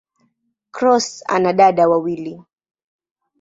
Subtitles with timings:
[0.71, 2.43] Cross ana dada wawili.